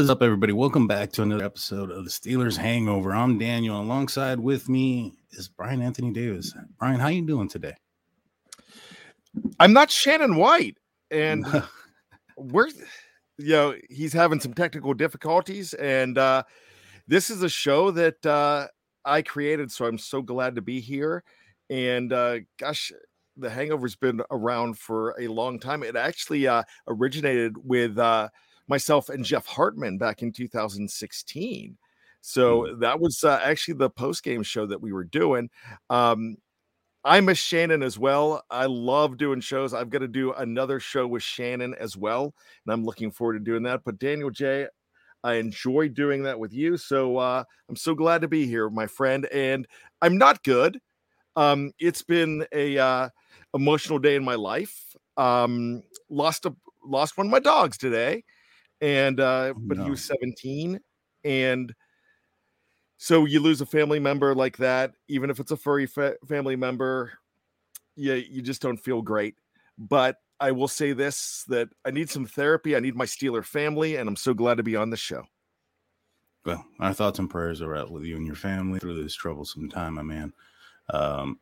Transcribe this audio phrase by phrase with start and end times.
[0.00, 0.54] What is up, everybody?
[0.54, 3.12] Welcome back to another episode of the Steelers Hangover.
[3.12, 3.78] I'm Daniel.
[3.78, 6.54] Alongside with me is Brian Anthony Davis.
[6.78, 7.74] Brian, how you doing today?
[9.58, 10.78] I'm not Shannon White,
[11.10, 11.44] and
[12.38, 12.68] we're
[13.36, 16.44] you know he's having some technical difficulties, and uh,
[17.06, 18.68] this is a show that uh,
[19.04, 21.24] I created, so I'm so glad to be here.
[21.68, 22.90] And uh, gosh,
[23.36, 25.82] the Hangover's been around for a long time.
[25.82, 28.30] It actually uh, originated with uh,
[28.70, 31.76] myself and Jeff Hartman back in 2016.
[32.22, 32.80] So Mm.
[32.80, 35.50] that was uh, actually the post game show that we were doing.
[35.90, 36.36] Um,
[37.04, 38.42] I miss Shannon as well.
[38.50, 39.72] I love doing shows.
[39.72, 43.40] I've got to do another show with Shannon as well, and I'm looking forward to
[43.40, 43.82] doing that.
[43.84, 44.66] But Daniel J,
[45.24, 46.76] I enjoy doing that with you.
[46.76, 49.26] So uh, I'm so glad to be here, my friend.
[49.32, 49.66] And
[50.02, 50.78] I'm not good.
[51.36, 53.08] Um, it's been a uh,
[53.54, 54.94] emotional day in my life.
[55.16, 56.54] Um, lost a
[56.84, 58.24] lost one of my dogs today,
[58.80, 60.80] and uh, Oh, but he was 17,
[61.24, 61.74] and
[62.96, 66.56] so you lose a family member like that, even if it's a furry fa- family
[66.56, 67.12] member,
[67.96, 69.36] you you just don't feel great.
[69.78, 72.76] But I will say this: that I need some therapy.
[72.76, 75.24] I need my Steeler family, and I'm so glad to be on the show.
[76.44, 79.68] Well, our thoughts and prayers are out with you and your family through this troublesome
[79.68, 80.32] time, my man.
[80.88, 81.38] Um,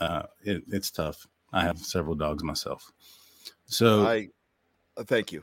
[0.00, 1.26] uh, it, it's tough.
[1.52, 2.90] I have several dogs myself.
[3.66, 4.28] So I
[4.96, 5.42] uh, thank you.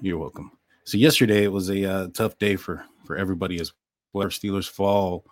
[0.00, 0.52] You're welcome.
[0.84, 3.72] So yesterday it was a uh, tough day for for everybody as
[4.12, 4.28] well.
[4.28, 5.24] Steelers fall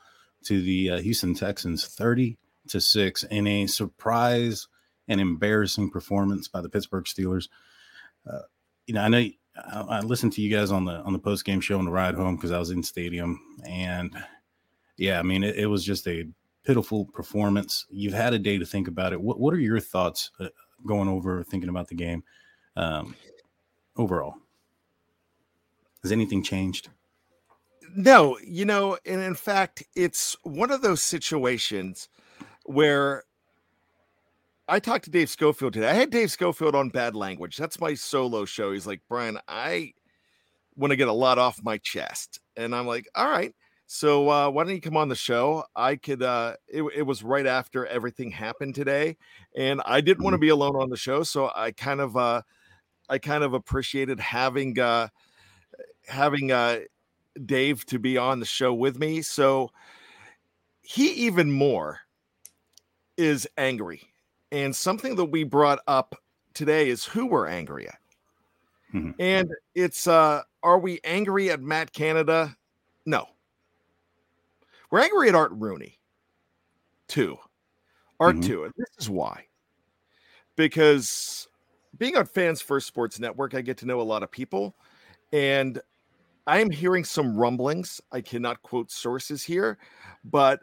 [0.45, 2.37] to the uh, Houston Texans 30
[2.69, 4.69] to 6 in a surprise
[5.09, 7.49] and embarrassing performance by the Pittsburgh Steelers.
[8.31, 8.41] Uh,
[8.87, 11.45] you know, I know I, I listened to you guys on the on the post
[11.45, 14.13] game show on the ride home because I was in stadium, and
[14.97, 16.27] yeah, I mean it, it was just a
[16.65, 17.87] pitiful performance.
[17.91, 19.21] You've had a day to think about it.
[19.21, 20.49] What what are your thoughts uh,
[20.87, 22.25] going over thinking about the game
[22.77, 23.15] um,
[23.97, 24.35] overall?
[26.05, 26.91] Has anything changed?
[27.97, 32.09] No, you know, and in fact, it's one of those situations
[32.67, 33.25] where
[34.69, 35.89] I talked to Dave Schofield today.
[35.89, 37.57] I had Dave Schofield on Bad Language.
[37.57, 38.73] That's my solo show.
[38.73, 39.95] He's like, Brian, I
[40.77, 42.39] want to get a lot off my chest.
[42.57, 43.55] And I'm like, all right.
[43.87, 45.65] So uh, why don't you come on the show?
[45.77, 49.17] I could uh it, it was right after everything happened today.
[49.57, 51.23] And I didn't want to be alone on the show.
[51.23, 52.43] So I kind of uh
[53.09, 55.09] I kind of appreciated having uh
[56.07, 56.81] having uh
[57.47, 59.23] Dave to be on the show with me.
[59.23, 59.71] So
[60.83, 62.01] he even more
[63.17, 64.03] is angry.
[64.53, 66.15] And something that we brought up
[66.53, 67.99] today is who we're angry at.
[68.93, 69.15] Mhm.
[69.19, 72.57] And it's uh are we angry at Matt Canada?
[73.07, 73.27] No.
[74.91, 75.99] We're angry at Art Rooney.
[77.09, 77.37] Two.
[78.21, 78.47] Art Mhm.
[78.47, 78.65] two.
[78.65, 79.49] And this is why.
[80.57, 81.49] Because
[81.99, 84.77] being on Fans First Sports Network, I get to know a lot of people.
[85.33, 85.81] And
[86.47, 88.01] I'm hearing some rumblings.
[88.13, 89.79] I cannot quote sources here,
[90.25, 90.61] but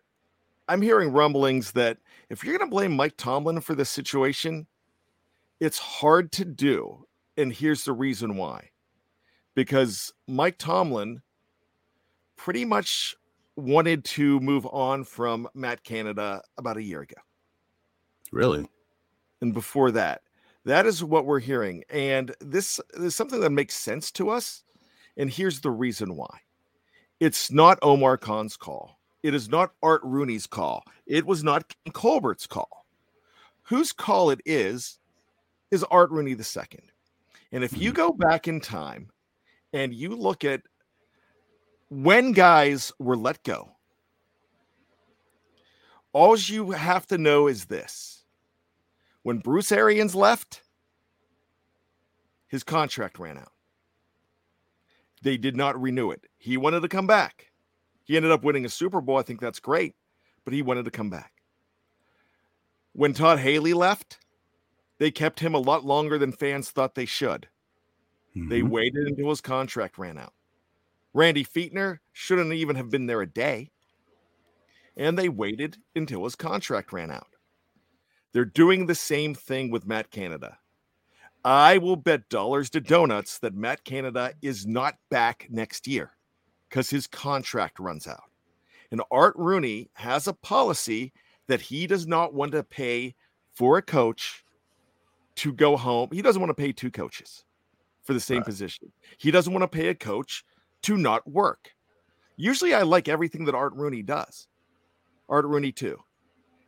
[0.68, 1.98] I'm hearing rumblings that
[2.30, 4.68] if you're going to blame Mike Tomlin for this situation,
[5.60, 7.06] it's hard to do.
[7.38, 8.70] And here's the reason why
[9.56, 11.22] because Mike Tomlin
[12.36, 13.16] pretty much
[13.56, 17.16] wanted to move on from Matt Canada about a year ago.
[18.32, 18.66] Really?
[19.42, 20.22] And before that,
[20.66, 21.84] that is what we're hearing.
[21.90, 24.64] And this is something that makes sense to us.
[25.22, 26.40] And here's the reason why
[27.20, 31.94] it's not Omar Khan's call, it is not Art Rooney's call, it was not Ken
[31.94, 32.88] Colbert's call.
[33.62, 34.98] Whose call it is,
[35.70, 36.80] is Art Rooney II.
[37.52, 37.98] And if you hmm.
[37.98, 39.12] go back in time
[39.74, 40.64] and you look at
[41.92, 43.70] when guys were let go,
[46.14, 48.24] all you have to know is this
[49.22, 50.64] when Bruce Arians left,
[52.48, 53.52] his contract ran out.
[55.22, 56.26] They did not renew it.
[56.38, 57.52] He wanted to come back.
[58.04, 59.18] He ended up winning a Super Bowl.
[59.18, 59.96] I think that's great,
[60.44, 61.34] but he wanted to come back.
[62.94, 64.20] When Todd Haley left,
[64.98, 67.48] they kept him a lot longer than fans thought they should.
[68.36, 68.70] They Mhm.
[68.70, 70.34] waited until his contract ran out.
[71.14, 73.72] Randy Fichtner shouldn't even have been there a day.
[74.96, 77.36] And they waited until his contract ran out.
[78.32, 80.60] They're doing the same thing with Matt Canada.
[81.44, 86.12] I will bet dollars to donuts that Matt Canada is not back next year
[86.70, 88.24] because his contract runs out.
[88.92, 91.14] And Art Rooney has a policy
[91.48, 93.16] that he does not want to pay
[93.56, 94.44] for a coach
[95.38, 96.10] to go home.
[96.12, 97.44] He doesn't want to pay two coaches
[98.04, 98.46] for the same Right.
[98.46, 98.92] position.
[99.18, 100.44] He doesn't want to pay a coach
[100.84, 101.72] to not work.
[102.38, 104.48] Usually I like everything that Art Rooney does.
[105.30, 105.98] Art Rooney too.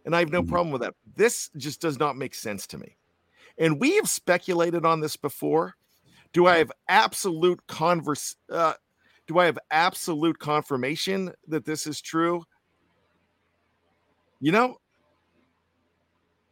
[0.05, 0.47] And I have no Mhm.
[0.49, 0.95] problem with that.
[1.15, 2.97] This just does not make sense to me.
[3.57, 5.75] And we have speculated on this before.
[6.31, 8.73] Do I have absolute converse uh,
[9.27, 12.44] do I have absolute confirmation that this is true?
[14.41, 14.77] You know,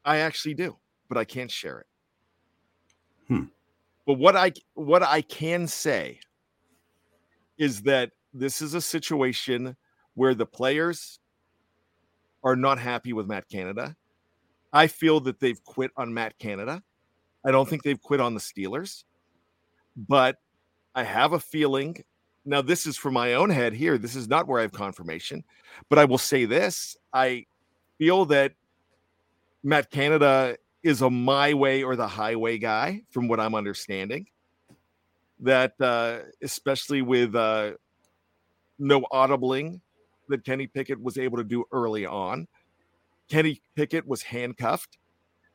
[0.05, 0.77] I actually do,
[1.09, 1.87] but I can't share it.
[3.27, 3.43] Hmm.
[4.05, 6.19] But what I what I can say
[7.57, 9.75] is that this is a situation
[10.15, 11.19] where the players
[12.43, 13.95] are not happy with Matt Canada.
[14.73, 16.81] I feel that they've quit on Matt Canada.
[17.43, 19.03] I don't think they've quit on the Steelers,
[19.95, 20.37] but
[20.95, 22.03] I have a feeling.
[22.45, 23.97] Now, this is from my own head here.
[23.97, 25.43] This is not where I have confirmation,
[25.89, 27.45] but I will say this I
[27.97, 28.53] feel that
[29.63, 34.27] Matt Canada is a my way or the highway guy, from what I'm understanding.
[35.39, 37.71] That, uh, especially with uh,
[38.77, 39.79] no audibling
[40.29, 42.47] that Kenny Pickett was able to do early on.
[43.29, 44.97] Kenny Pickett was handcuffed.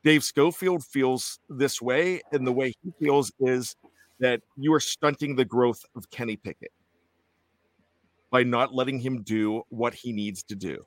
[0.06, 3.74] Dave Schofield feels this way, and the way he feels is
[4.20, 6.70] that you are stunting the growth of Kenny Pickett
[8.30, 10.86] by not letting him do what he needs to do.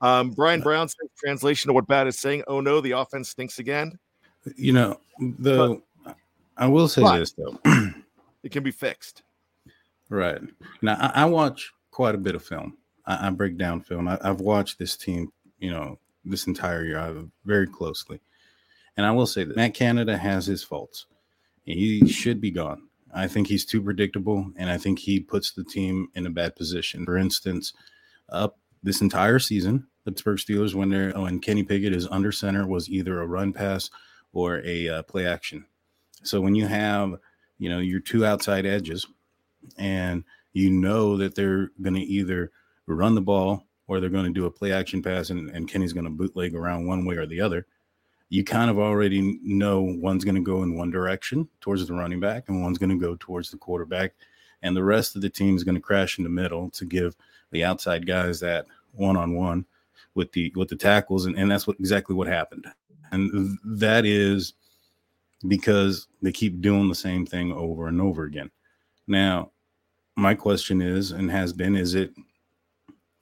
[0.00, 3.58] Um, Brian Brown says, translation of what Bad is saying, oh no, the offense stinks
[3.58, 3.98] again.
[4.54, 5.82] You know, the
[6.56, 7.58] I will say this though.
[8.44, 9.24] It can be fixed.
[10.08, 10.40] Right.
[10.80, 12.78] Now, I, I watch quite a bit of film.
[13.04, 14.06] I, I break down film.
[14.06, 18.20] I, I've watched this team, you know, this entire year I, very closely.
[18.96, 21.06] And I will say that Matt Canada has his faults.
[21.64, 22.88] He should be gone.
[23.14, 26.56] I think he's too predictable, and I think he puts the team in a bad
[26.56, 27.04] position.
[27.04, 27.72] For instance,
[28.28, 32.88] up this entire season, the Pittsburgh Steelers, when they're Kenny Pickett is under center, was
[32.88, 33.90] either a run pass
[34.32, 35.64] or a uh, play action.
[36.22, 37.14] So when you have,
[37.58, 39.06] you know, your two outside edges,
[39.78, 42.50] and you know that they're going to either
[42.86, 45.94] run the ball or they're going to do a play action pass, and, and Kenny's
[45.94, 47.66] going to bootleg around one way or the other.
[48.28, 52.20] You kind of already know one's going to go in one direction towards the running
[52.20, 54.12] back, and one's going to go towards the quarterback,
[54.62, 57.16] and the rest of the team is going to crash in the middle to give
[57.50, 59.64] the outside guys that one on one
[60.14, 62.66] with the with the tackles, and, and that's what exactly what happened,
[63.10, 64.52] and that is
[65.46, 68.50] because they keep doing the same thing over and over again.
[69.06, 69.52] Now,
[70.16, 72.12] my question is and has been is it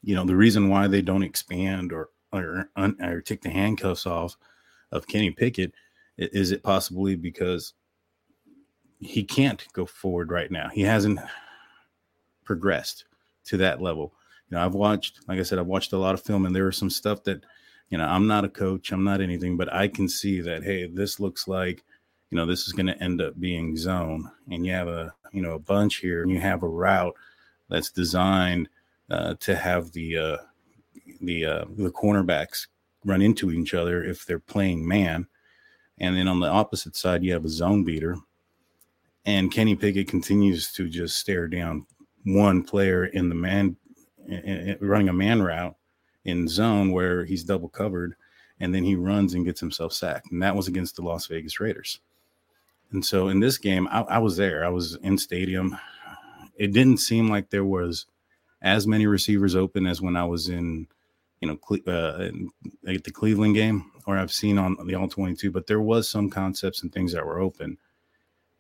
[0.06, 4.36] you know the reason why they don't expand or or, or take the handcuffs off
[4.92, 5.72] of Kenny Pickett
[6.18, 7.74] is it possibly because
[9.00, 11.20] he can't go forward right now he hasn't
[12.44, 13.04] progressed
[13.44, 14.14] to that level
[14.48, 16.64] you know I've watched like I said I've watched a lot of film and there
[16.64, 17.44] was some stuff that
[17.90, 20.86] you know, I'm not a coach, I'm not anything, but I can see that, hey,
[20.86, 21.84] this looks like,
[22.30, 24.30] you know, this is going to end up being zone.
[24.50, 27.14] And you have a, you know, a bunch here and you have a route
[27.68, 28.68] that's designed
[29.10, 30.36] uh, to have the, uh,
[31.20, 32.66] the, uh, the cornerbacks
[33.04, 35.26] run into each other if they're playing man.
[35.98, 38.16] And then on the opposite side, you have a zone beater.
[39.24, 41.86] And Kenny Pickett continues to just stare down
[42.24, 43.76] one player in the man,
[44.80, 45.76] running a man route
[46.24, 48.14] in zone where he's double covered,
[48.60, 50.30] and then he runs and gets himself sacked.
[50.30, 52.00] And that was against the Las Vegas Raiders.
[52.92, 54.64] And so in this game, I, I was there.
[54.64, 55.76] I was in stadium.
[56.56, 58.06] It didn't seem like there was
[58.62, 60.86] as many receivers open as when I was in,
[61.40, 61.58] you know,
[61.92, 62.30] uh,
[62.88, 65.50] at the Cleveland game, or I've seen on the All 22.
[65.50, 67.78] But there was some concepts and things that were open.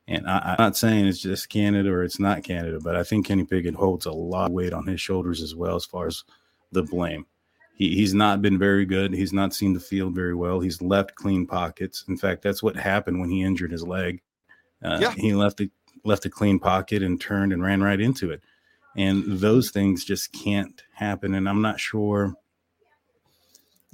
[0.08, 3.26] And I, am not saying it's just Canada or it's not Canada, but I think
[3.26, 6.22] Kenny Pickett holds a lot of weight on his shoulders as well as far as
[6.70, 7.26] the blame.
[7.74, 9.12] He, he's not been very good.
[9.12, 10.60] He's not seen the field very well.
[10.60, 12.04] He's left clean pockets.
[12.08, 14.22] In fact, that's what happened when he injured his leg.
[14.82, 15.12] Uh, yeah.
[15.12, 15.68] He left a,
[16.04, 18.42] left a clean pocket and turned and ran right into it.
[18.96, 21.34] And those things just can't happen.
[21.34, 22.34] And I'm not sure.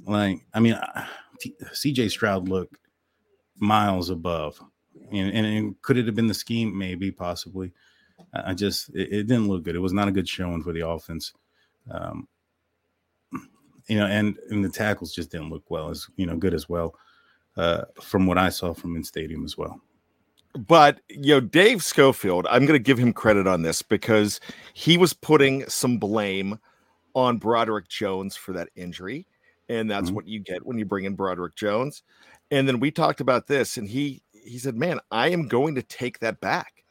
[0.05, 0.79] Like, I mean,
[1.73, 2.77] CJ Stroud looked
[3.57, 4.59] miles above.
[5.11, 6.77] And, and, could it have been the scheme?
[6.77, 7.71] Maybe, possibly.
[8.33, 9.75] I just, it, it, didn't look good.
[9.75, 11.33] It was not a good showing for the offense.
[11.91, 12.27] Um,
[13.87, 16.69] you know, and and the tackles just didn't look well as you know good as
[16.69, 16.95] well
[17.57, 19.81] uh, from what I saw from in stadium as well.
[20.53, 24.39] But you know, Dave Schofield, I'm going to give him credit on this because
[24.73, 26.59] he was putting some blame
[27.15, 29.27] on Broderick Jones for that injury,
[29.69, 30.15] and that's mm-hmm.
[30.15, 32.03] what you get when you bring in Broderick Jones.
[32.51, 35.81] And then we talked about this, and he he said, "Man, I am going to
[35.81, 36.83] take that back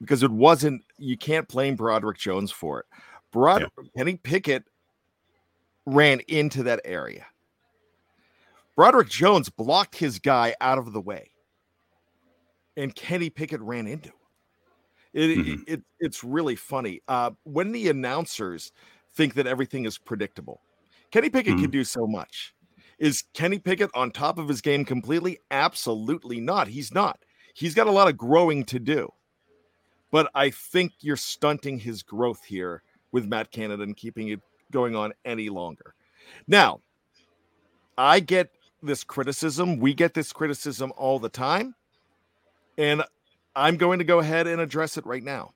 [0.00, 0.82] because it wasn't.
[0.98, 2.86] You can't blame Broderick Jones for it.
[3.32, 3.84] Brod yeah.
[3.96, 4.64] Kenny Pickett
[5.86, 7.26] ran into that area.
[8.76, 11.30] Broderick Jones blocked his guy out of the way,
[12.76, 14.10] and Kenny Pickett ran into.
[15.12, 15.62] It, mm-hmm.
[15.66, 17.00] it, it, it's really funny.
[17.06, 18.72] Uh, when the announcers
[19.14, 20.62] think that everything is predictable,
[21.10, 21.62] Kenny Pickett mm-hmm.
[21.62, 22.54] can do so much.
[22.98, 25.38] Is Kenny Pickett on top of his game completely?
[25.50, 26.68] Absolutely not.
[26.68, 27.18] He's not.
[27.54, 29.10] He's got a lot of growing to do.
[30.10, 34.94] But I think you're stunting his growth here with Matt Canada and keeping it going
[34.94, 35.94] on any longer.
[36.46, 36.80] Now,
[37.98, 38.50] I get
[38.82, 39.78] this criticism.
[39.78, 41.74] We get this criticism all the time.
[42.78, 43.02] And
[43.54, 45.52] I'm going to go ahead and address it right now.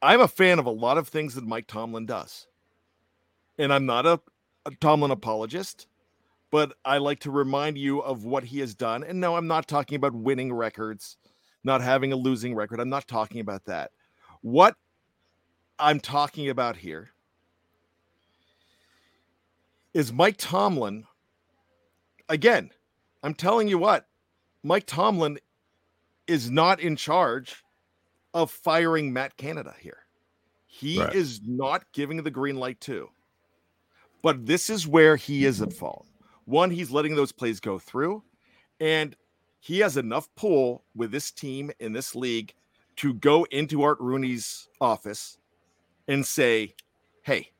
[0.00, 2.46] I'm a fan of a lot of things that Mike Tomlin does.
[3.58, 4.20] And I'm not a,
[4.66, 5.86] a Tomlin apologist,
[6.50, 9.04] but I like to remind you of what he has done.
[9.04, 11.16] And no, I'm not talking about winning records,
[11.62, 12.80] not having a losing record.
[12.80, 13.92] I'm not talking about that.
[14.40, 14.74] What
[15.78, 17.10] I'm talking about here
[19.94, 21.04] is Mike Tomlin.
[22.28, 22.70] Again,
[23.22, 24.06] I'm telling you what,
[24.62, 25.38] Mike Tomlin
[26.26, 27.62] is not in charge
[28.34, 29.98] of firing Matt Canada here.
[30.66, 31.14] He right.
[31.14, 33.10] is not giving the green light to.
[34.22, 36.06] But this is where he is at fault.
[36.44, 38.22] One, he's letting those plays go through,
[38.80, 39.16] and
[39.60, 42.54] he has enough pull with this team in this league
[42.96, 45.38] to go into Art Rooney's office
[46.08, 46.74] and say,
[47.22, 47.50] Hey,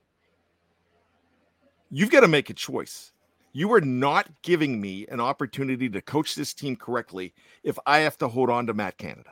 [1.91, 3.12] you've got to make a choice.
[3.53, 8.17] You are not giving me an opportunity to coach this team correctly if I have
[8.19, 9.31] to hold on to Matt Canada.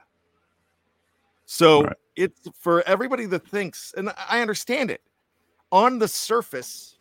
[1.47, 1.97] So right.
[2.17, 5.03] it's for everybody that thinks, and I understand it.
[5.73, 6.99] On the surface,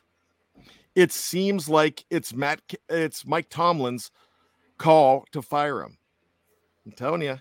[0.96, 4.12] it seems like it's Matt, it's Mike Tomlin's
[4.78, 5.98] call to fire him.
[6.86, 7.40] I'm telling you,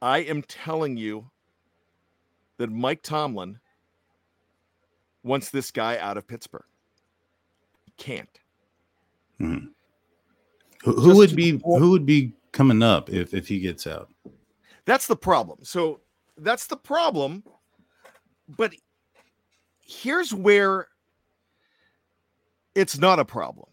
[0.00, 1.30] I am telling you
[2.58, 3.58] that Mike Tomlin
[5.22, 6.64] wants this guy out of Pittsburgh
[7.84, 8.40] He can't.
[9.38, 9.66] Hmm.
[10.82, 14.08] Who, who would be who would be coming up if if he gets out?
[14.84, 15.58] That's the problem.
[15.62, 16.00] So
[16.36, 17.44] that's the problem.
[18.48, 18.74] But
[19.86, 20.88] here's where
[22.74, 23.68] it's not a problem.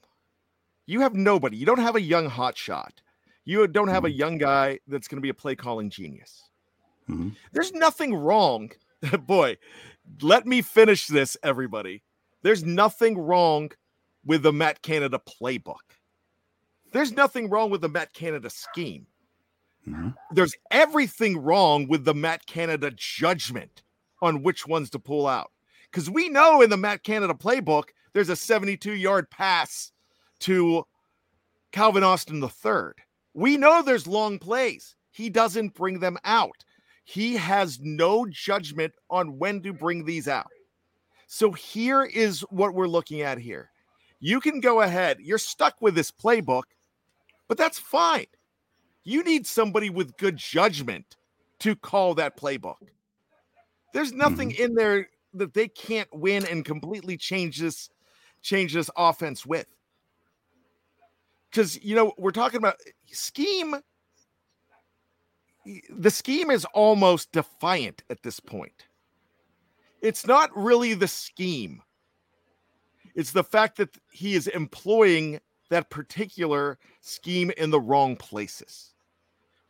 [0.86, 1.58] You have nobody.
[1.58, 3.02] You don't have a young hot shot.
[3.46, 4.14] You don't have mm-hmm.
[4.14, 6.50] a young guy that's going to be a play calling genius.
[7.10, 7.30] Mm-hmm.
[7.52, 8.72] There's nothing wrong.
[9.26, 9.58] Boy,
[10.22, 12.04] let me finish this, everybody.
[12.42, 13.72] There's nothing wrong
[14.30, 15.98] with the Matt Canada playbook.
[16.92, 19.08] There's nothing wrong with the Matt Canada scheme.
[19.88, 20.10] Mm-hmm.
[20.32, 23.82] There's everything wrong with the Matt Canada judgment
[24.22, 25.52] on which ones to pull out.
[25.90, 29.92] Because we know in the Matt Canada playbook, there's a 72 yard pass
[30.42, 30.86] to
[31.72, 32.92] Calvin Austin III.
[33.34, 34.96] We know there's long plays.
[35.10, 36.64] He doesn't bring them out.
[37.04, 40.52] He has no judgment on when to bring these out.
[41.26, 43.72] So here is what we're looking at here
[44.20, 45.20] You can go ahead.
[45.22, 46.64] You're stuck with this playbook,
[47.48, 48.26] but that's fine.
[49.04, 51.16] You need somebody with good judgment
[51.60, 52.76] to call that playbook.
[53.94, 54.64] There's nothing mm-hmm.
[54.64, 57.90] in there that they can't win and completely change this
[58.42, 59.68] change this offense with.
[61.52, 62.76] Cuz you know, we're talking about
[63.08, 63.76] scheme
[65.90, 68.88] the scheme is almost defiant at this point.
[70.02, 71.82] It's not really the scheme.
[73.20, 78.94] It's the fact that he is employing that particular scheme in the wrong places.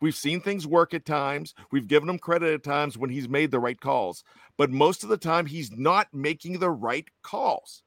[0.00, 1.56] We've seen things work at times.
[1.72, 4.22] We've given him credit at times when he's made the right calls,
[4.56, 7.82] but most of the time he's not making the right calls.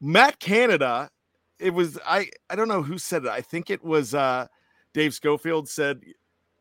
[0.00, 1.08] Matt Canada,
[1.60, 3.30] it was I I don't know who said it.
[3.30, 4.48] I think it was uh
[4.92, 6.00] Dave Schofield said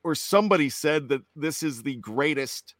[0.03, 2.75] or somebody said that this is the greatest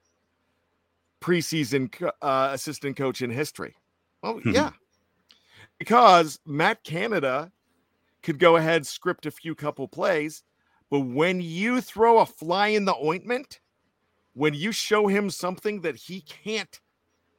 [1.22, 3.74] preseason uh, assistant coach in history.
[4.26, 4.52] Well, hmm.
[4.52, 4.72] yeah.
[5.78, 7.52] Because Matt Canada
[8.24, 10.44] could go ahead script a few couple plays
[10.90, 13.60] but when you throw a fly in the ointment,
[14.34, 16.80] when you show him something that he can't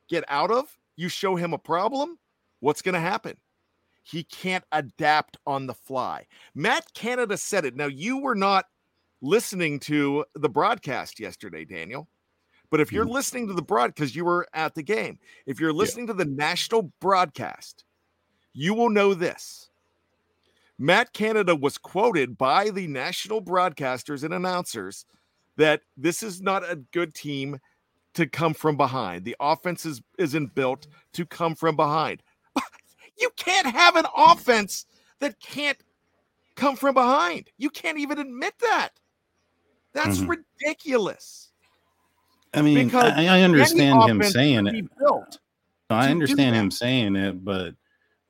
[0.08, 2.18] get out of, you show him a problem,
[2.60, 3.36] what's going to happen?
[4.02, 6.26] He can't adapt on the fly.
[6.54, 7.76] Matt Canada said it.
[7.76, 8.66] Now, you were not
[9.20, 12.08] listening to the broadcast yesterday, Daniel.
[12.70, 13.10] But if you're mm.
[13.10, 16.14] listening to the broad because you were at the game, if you're listening yeah.
[16.14, 17.84] to the national broadcast,
[18.52, 19.70] you will know this.
[20.78, 25.06] Matt Canada was quoted by the national broadcasters and announcers
[25.56, 27.58] that this is not a good team
[28.14, 29.24] to come from behind.
[29.24, 32.22] The offense is, isn't built to come from behind.
[33.18, 34.84] You can't have an offense
[35.20, 35.78] that can't
[36.54, 37.48] come from behind.
[37.56, 38.90] You can't even admit that.
[39.94, 40.34] That's mm-hmm.
[40.60, 41.45] ridiculous.
[42.56, 44.86] I mean, I, I, understand him saying it.
[45.90, 47.74] I understand him saying it, but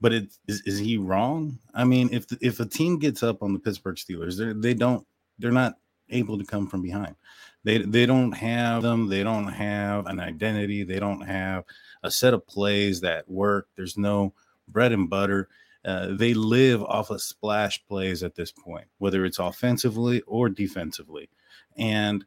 [0.01, 1.59] but it is, is he wrong?
[1.75, 5.07] I mean, if if a team gets up on the Pittsburgh Steelers, they they don't
[5.39, 5.77] they're not
[6.11, 7.15] able to come from behind.
[7.65, 9.09] They they don't have them.
[9.09, 10.83] They don't have an identity.
[10.83, 11.65] They don't have
[12.03, 13.69] a set of plays that work.
[13.77, 14.35] There's no
[14.69, 15.49] bread and butter.
[15.85, 21.29] Uh, they live off of splash plays at this point, whether it's offensively or defensively,
[21.77, 22.25] and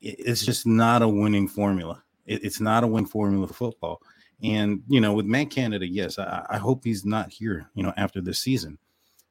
[0.00, 2.02] it's just not a winning formula.
[2.26, 4.02] It, it's not a win formula for football.
[4.42, 7.70] And you know, with Matt Canada, yes, I, I hope he's not here.
[7.74, 8.78] You know, after this season.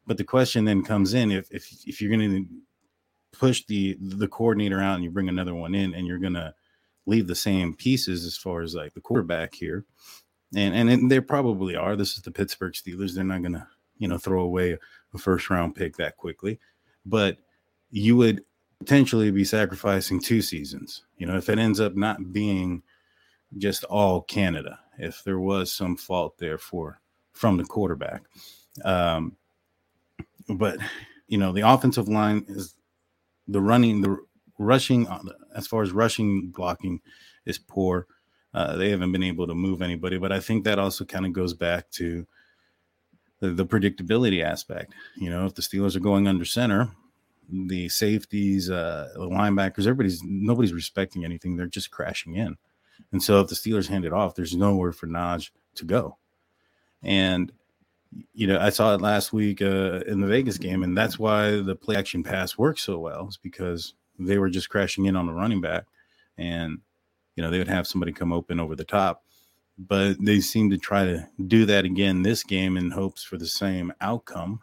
[0.06, 2.46] But the question then comes in: if if if you're going to
[3.38, 6.54] push the the coordinator out and you bring another one in, and you're going to
[7.06, 9.86] leave the same pieces as far as like the quarterback here,
[10.56, 11.96] and and, and there probably are.
[11.96, 14.78] This is the Pittsburgh Steelers; they're not going to you know throw away
[15.14, 16.60] a first round pick that quickly,
[17.06, 17.38] but
[17.92, 18.44] you would
[18.80, 21.04] potentially be sacrificing two seasons.
[21.18, 22.84] You know, if it ends up not being
[23.58, 27.00] just all Canada, if there was some fault there for
[27.34, 28.24] from the quarterback.
[28.84, 29.36] Um,
[30.50, 30.78] but
[31.28, 32.76] you know, the offensive line is
[33.48, 34.18] the running, the
[34.58, 35.22] rushing, uh,
[35.56, 37.02] as far as rushing blocking,
[37.46, 38.08] is poor.
[38.54, 41.34] Uh, they haven't been able to move anybody, but I think that also kind of
[41.34, 42.26] goes back to
[43.40, 44.94] the, the, predictability aspect.
[45.16, 46.90] You know, if the Steelers are going under center,
[47.50, 51.56] the safeties, uh, the linebackers, everybody's nobody's respecting anything.
[51.56, 52.58] They're just crashing in.
[53.12, 56.18] And so if the Steelers hand it off, there's nowhere for Naj to go.
[57.04, 57.52] And
[58.34, 61.62] you know, I saw it last week uh, in the Vegas game, and that's why
[61.62, 65.28] the play action pass works so well, is because they were just crashing in on
[65.28, 65.86] the running back,
[66.38, 66.80] and
[67.36, 69.24] you know they would have somebody come open over the top.
[69.78, 73.46] But they seem to try to do that again this game in hopes for the
[73.48, 74.62] same outcome.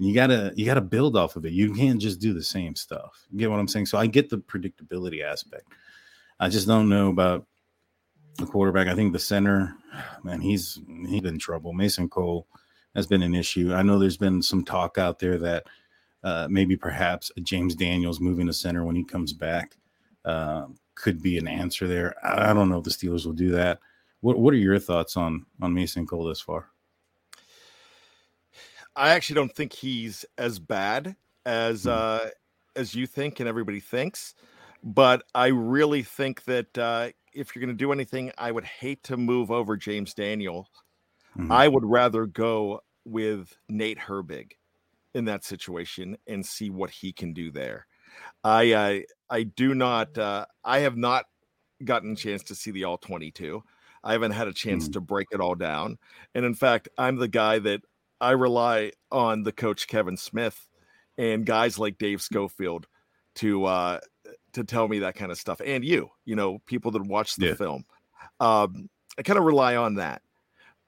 [0.00, 1.52] You gotta you gotta build off of it.
[1.52, 3.26] You can't just do the same stuff.
[3.30, 3.84] You get what I'm saying?
[3.84, 5.66] So I get the predictability aspect.
[6.40, 7.46] I just don't know about
[8.38, 8.88] the quarterback.
[8.88, 9.74] I think the center,
[10.24, 11.74] man, he's he's been trouble.
[11.74, 12.46] Mason Cole
[12.94, 13.74] has been an issue.
[13.74, 15.66] I know there's been some talk out there that
[16.24, 19.76] uh, maybe perhaps James Daniels moving to center when he comes back
[20.24, 22.14] uh, could be an answer there.
[22.24, 23.80] I, I don't know if the Steelers will do that.
[24.22, 26.70] What What are your thoughts on on Mason Cole this far?
[28.96, 31.90] I actually don't think he's as bad as hmm.
[31.90, 32.20] uh,
[32.76, 34.34] as you think and everybody thinks,
[34.82, 39.02] but I really think that uh, if you're going to do anything, I would hate
[39.04, 40.68] to move over James Daniel.
[41.38, 41.52] Mm-hmm.
[41.52, 44.52] I would rather go with Nate Herbig
[45.14, 47.86] in that situation and see what he can do there.
[48.44, 51.26] I I, I do not uh, I have not
[51.84, 53.62] gotten a chance to see the all 22.
[54.02, 54.92] I haven't had a chance mm-hmm.
[54.92, 55.98] to break it all down.
[56.34, 57.82] And in fact, I'm the guy that
[58.20, 60.68] I rely on the coach Kevin Smith
[61.18, 62.86] and guys like Dave Schofield
[63.36, 64.00] to uh
[64.52, 67.46] to tell me that kind of stuff and you you know people that watch the
[67.46, 67.54] yeah.
[67.54, 67.84] film
[68.40, 70.20] um i kind of rely on that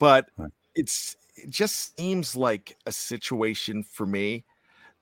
[0.01, 0.29] but
[0.75, 4.45] it's it just seems like a situation for me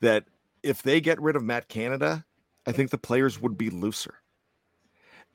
[0.00, 0.24] that
[0.62, 2.24] if they get rid of Matt Canada,
[2.66, 4.19] I think the players would be looser.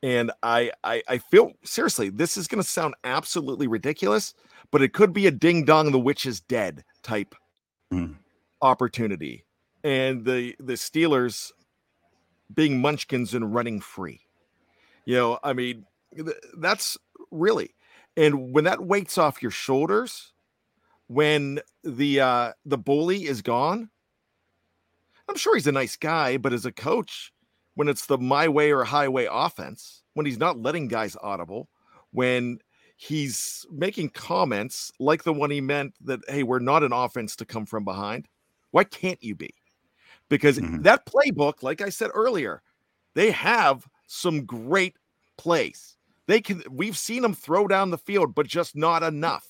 [0.02, 4.34] And I, I, I feel seriously, this is going to sound absolutely ridiculous,
[4.70, 7.34] but it could be a ding dong, the witch is dead type
[7.92, 8.14] mm.
[8.62, 9.44] opportunity,
[9.84, 11.50] and the the Steelers
[12.54, 14.20] being Munchkins and running free.
[15.04, 16.98] You know, I mean, th- that's
[17.30, 17.74] really,
[18.16, 20.32] and when that weight's off your shoulders,
[21.08, 23.90] when the uh the bully is gone,
[25.28, 27.32] I'm sure he's a nice guy, but as a coach,
[27.76, 31.68] when it's the my way or highway offense, when he's not letting guys audible,
[32.10, 32.58] when
[32.96, 37.44] he's making comments like the one he meant that, hey, we're not an offense to
[37.44, 38.26] come from behind.
[38.70, 39.54] Why can't you be?
[40.28, 40.82] Because mm-hmm.
[40.82, 42.62] that playbook, like I said earlier,
[43.14, 44.96] they have some great
[45.36, 45.96] plays.
[46.26, 49.46] They can, we've seen them throw down the field, but just not enough.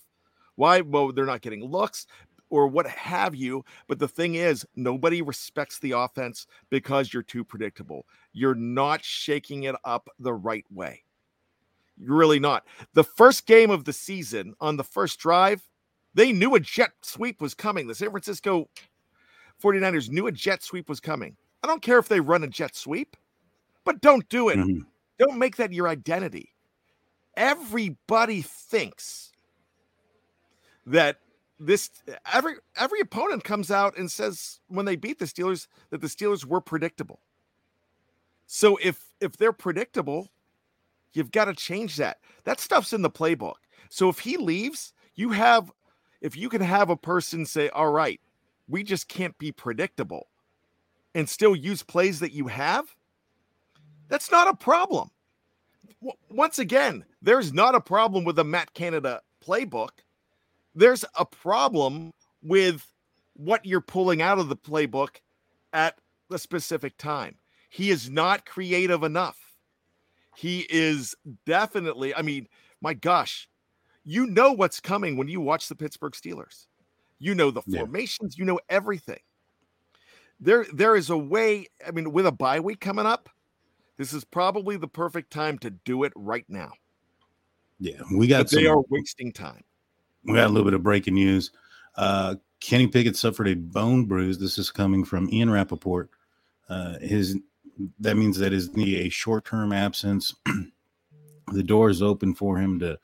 [0.57, 0.81] Why?
[0.81, 2.07] Well, they're not getting looks
[2.51, 3.65] or what have you.
[3.89, 8.07] But the thing is, nobody respects the offense because you're too predictable.
[8.33, 11.05] You're not shaking it up the right way.
[11.99, 12.67] You're really not.
[12.93, 15.67] The first game of the season on the first drive,
[16.15, 17.87] they knew a jet sweep was coming.
[17.87, 18.69] The San Francisco
[19.63, 21.37] 49ers knew a jet sweep was coming.
[21.63, 23.17] I don't care if they run a jet sweep,
[23.85, 24.59] but don't do it.
[24.59, 24.81] Mm-hmm.
[25.19, 26.53] Don't make that your identity.
[27.37, 29.33] Everybody thinks
[30.87, 31.19] that
[31.59, 31.91] this
[32.33, 36.45] every every opponent comes out and says when they beat the Steelers that the Steelers
[36.45, 37.21] were predictable.
[38.47, 40.29] So if if they're predictable,
[41.13, 42.19] you've got to change that.
[42.45, 43.55] That stuff's in the playbook.
[43.89, 45.73] So if he leaves, you have
[46.21, 48.21] if you can have a person say, "All right,
[48.69, 50.29] we just can't be predictable,"
[51.15, 52.95] and still use plays that you have,
[54.09, 55.11] that's not a problem.
[56.29, 59.91] Once again, there's not a problem with the Matt Canada playbook
[60.77, 62.13] there's a problem
[62.43, 62.87] with
[63.33, 65.17] what you're pulling out of the playbook
[65.73, 67.37] at the specific time.
[67.71, 69.39] He is not creative enough.
[70.37, 71.15] He is
[71.47, 72.47] definitely, I mean,
[72.81, 73.49] my gosh,
[74.05, 76.67] you know what's coming when you watch the Pittsburgh Steelers.
[77.19, 78.43] You know the formations, yeah.
[78.43, 79.21] you know everything.
[80.39, 81.69] There, there is a way.
[81.87, 83.31] I mean, with a bye week coming up,
[83.97, 86.73] this is probably the perfect time to do it right now.
[87.81, 88.45] Yeah, we got.
[88.45, 89.65] But some, they are wasting time
[90.27, 91.51] we got a little bit of breaking news.
[91.97, 94.39] Uh, Kenny Pickett suffered a bone bruise.
[94.39, 96.11] This is coming from Ian Rapoport.
[96.69, 97.37] Uh, his
[98.01, 100.35] that means that his knee a short term absence.
[101.53, 102.99] the door is open for him to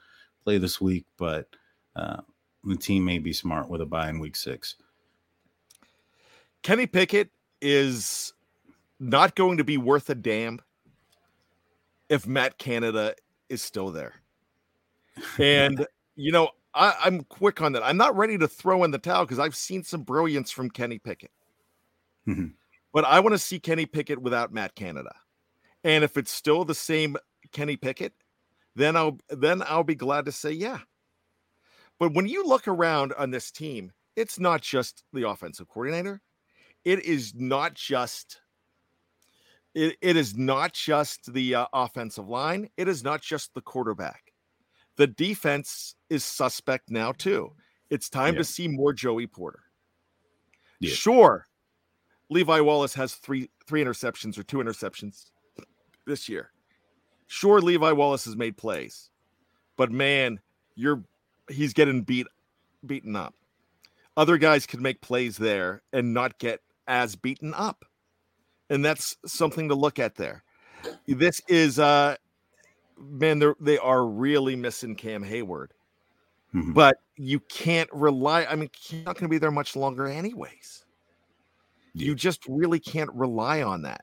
[0.45, 1.49] play this week, but
[1.95, 2.21] uh,
[2.65, 4.77] the team may be smart with a bye in week six.
[6.63, 7.31] Kenny Pickett
[7.61, 8.33] is
[8.99, 10.61] not going to be worth a damn
[12.09, 13.15] if Matt Canada
[13.49, 14.15] is still there.
[15.39, 17.85] And you know, I, am quick on that.
[17.85, 20.99] I'm not ready to throw in the towel because I've seen some brilliance from Kenny
[20.99, 21.31] Pickett.
[22.27, 22.49] Mm-hmm.
[22.93, 25.15] But I want to see Kenny Pickett without Matt Canada.
[25.85, 27.17] And if it's still the same
[27.53, 28.13] Kenny Pickett,
[28.75, 30.79] then I'll then I'll be glad to say yeah.
[31.99, 36.21] But when you look around on this team, it's not just the offensive coordinator.
[36.85, 38.41] It is not just
[39.75, 42.69] it, it is not just the uh, offensive line.
[42.77, 44.32] It is not just the quarterback
[44.97, 47.53] the defense is suspect now too.
[47.91, 48.39] It's time yeah.
[48.39, 49.65] to see more Joey Porter.
[50.81, 50.91] Yeah.
[50.91, 51.47] Sure,
[52.31, 55.31] Levi Wallace has three three interceptions or two interceptions
[56.07, 56.51] this year.
[57.27, 59.11] Sure, Levi Wallace has made plays,
[59.77, 60.41] but man,
[60.75, 61.03] you're
[61.49, 62.27] he's getting beat
[62.85, 63.35] beaten up.
[64.17, 67.85] Other guys could make plays there and not get as beaten up.
[68.69, 70.45] And that's something to look at there.
[71.07, 72.17] This is uh
[73.03, 75.73] man, they're they are really missing Cam Hayward.
[76.55, 76.73] Mm-hmm.
[76.73, 78.45] But you can't rely.
[78.45, 80.85] I mean, he's not going to be there much longer, anyways.
[81.95, 82.07] Yeah.
[82.07, 84.03] You just really can't rely on that.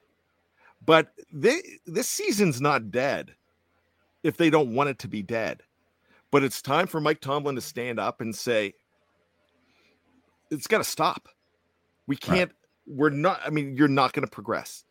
[0.86, 3.36] But they, this season's not dead
[4.24, 5.62] if they don't want it to be dead.
[6.32, 8.74] But it's time for Mike Tomlin to stand up and say,
[10.50, 11.28] it's got to stop.
[12.08, 12.98] We can't, right.
[12.98, 14.84] we're not, I mean, you're not going to progress.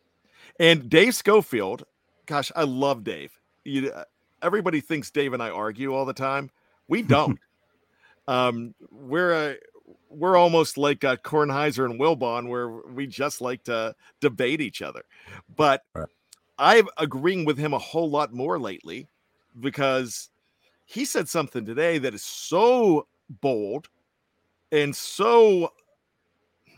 [0.59, 1.85] And Dave Schofield,
[2.25, 3.38] gosh, I love Dave
[3.69, 3.93] you
[4.41, 6.49] everybody thinks Dave and I argue all the time.
[6.87, 7.39] We don't.
[8.27, 9.55] um, we're a
[10.09, 15.03] we're almost like uh, Kornheiser and Wilbon, where we just like to debate each other.
[15.55, 16.07] But right.
[16.57, 19.07] I'm agreeing with him a whole lot more lately
[19.59, 20.29] because
[20.85, 23.89] he said something today that is so bold
[24.71, 25.73] and so,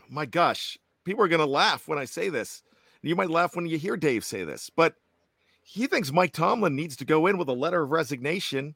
[0.08, 2.62] my gosh, people are going to laugh when I say this.
[3.02, 4.94] You might laugh when you hear Dave say this, but
[5.62, 8.74] he thinks Mike Tomlin needs to go in with a letter of resignation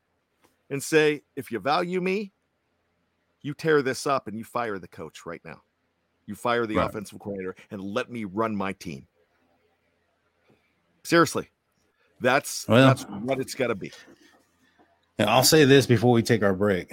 [0.70, 2.32] and say, if you value me,
[3.42, 5.62] you tear this up and you fire the coach right now.
[6.26, 6.88] You fire the right.
[6.88, 9.06] offensive coordinator and let me run my team.
[11.04, 11.48] Seriously,
[12.20, 13.92] that's well, that's what it's got to be.
[15.18, 16.90] And I'll say this before we take our break.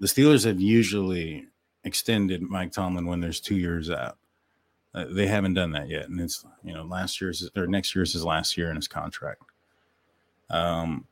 [0.00, 1.46] The Steelers have usually
[1.84, 4.18] extended Mike Tomlin when there's two years out.
[4.94, 8.12] Uh, they haven't done that yet, and it's you know last year's or next year's
[8.12, 9.42] his last year in his contract.
[10.50, 11.06] Um,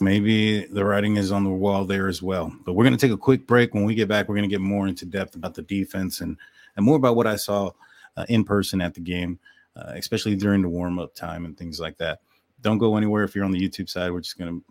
[0.00, 2.52] maybe the writing is on the wall there as well.
[2.64, 3.74] But we're going to take a quick break.
[3.74, 6.36] When we get back, we're going to get more into depth about the defense and
[6.76, 7.70] and more about what I saw
[8.16, 9.38] uh, in person at the game,
[9.76, 12.20] uh, especially during the warm up time and things like that.
[12.62, 14.10] Don't go anywhere if you're on the YouTube side.
[14.10, 14.64] We're just going to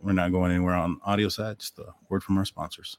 [0.00, 1.58] we're not going anywhere on audio side.
[1.58, 2.98] Just a word from our sponsors.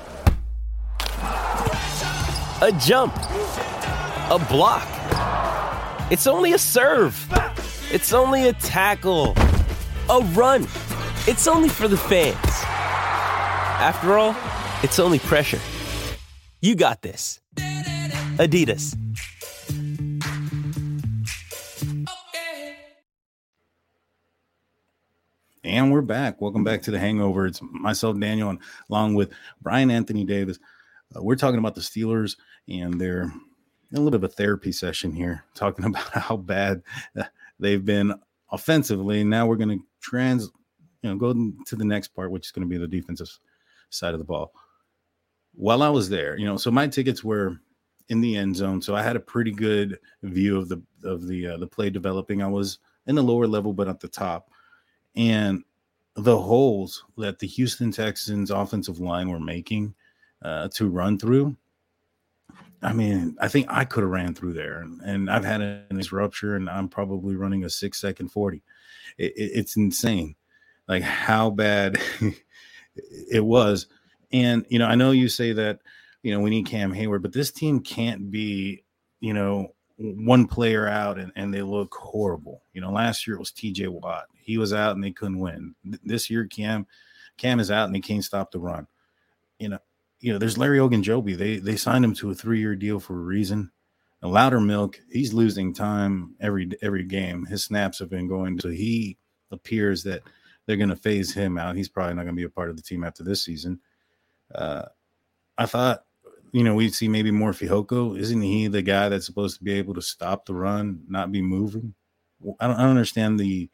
[2.63, 4.87] a jump, a block.
[6.11, 7.27] It's only a serve.
[7.91, 9.33] It's only a tackle,
[10.07, 10.67] a run.
[11.27, 12.37] It's only for the fans.
[12.45, 14.35] After all,
[14.83, 15.59] it's only pressure.
[16.61, 17.39] You got this.
[18.37, 18.95] Adidas.
[25.63, 26.39] And we're back.
[26.41, 27.47] Welcome back to the Hangover.
[27.47, 29.31] It's myself, Daniel, and along with
[29.63, 30.59] Brian Anthony Davis.
[31.15, 33.23] Uh, we're talking about the Steelers and their
[33.93, 36.81] a little bit of a therapy session here, talking about how bad
[37.19, 37.23] uh,
[37.59, 38.13] they've been
[38.51, 39.23] offensively.
[39.23, 40.49] Now we're going to trans,
[41.01, 43.29] you know, go to the next part, which is going to be the defensive
[43.89, 44.53] side of the ball.
[45.53, 47.57] While I was there, you know, so my tickets were
[48.07, 51.47] in the end zone, so I had a pretty good view of the of the
[51.47, 52.41] uh, the play developing.
[52.41, 54.49] I was in the lower level, but at the top
[55.15, 55.63] and
[56.15, 59.93] the holes that the Houston Texans offensive line were making
[60.41, 61.55] uh, to run through.
[62.83, 65.85] I mean, I think I could have ran through there, and, and I've had a
[66.11, 68.63] rupture, and I'm probably running a six second forty.
[69.17, 70.35] It, it, it's insane,
[70.87, 72.01] like how bad
[73.31, 73.87] it was.
[74.31, 75.79] And you know, I know you say that
[76.23, 78.83] you know we need Cam Hayward, but this team can't be
[79.19, 82.63] you know one player out and, and they look horrible.
[82.73, 84.25] You know, last year it was TJ Watt.
[84.33, 85.75] He was out and they couldn't win.
[86.03, 86.87] This year Cam
[87.37, 88.87] Cam is out and they can't stop the run.
[89.59, 89.79] You know,
[90.21, 91.37] you know, there's Larry Ogunjobi.
[91.37, 93.71] They they signed him to a three-year deal for a reason.
[94.21, 97.45] And Loudermilk, he's losing time every every game.
[97.45, 99.17] His snaps have been going, so he
[99.51, 100.21] appears that
[100.65, 101.75] they're going to phase him out.
[101.75, 103.79] He's probably not going to be a part of the team after this season.
[104.53, 104.85] Uh,
[105.57, 106.05] I thought
[106.51, 108.17] you know, we'd see maybe more Fehoko.
[108.17, 111.41] Isn't he the guy that's supposed to be able to stop the run, not be
[111.41, 111.93] moving?
[112.59, 113.69] I don't, I don't understand the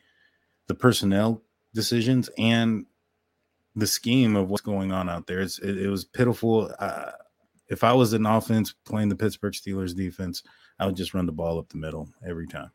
[0.68, 1.42] the personnel
[1.74, 2.86] decisions and
[3.78, 5.40] the scheme of what's going on out there.
[5.40, 6.74] It, it was pitiful.
[6.80, 7.12] Uh,
[7.70, 10.42] if I was an offense playing the Pittsburgh Steelers defense,
[10.80, 12.72] I would just run the ball up the middle every time.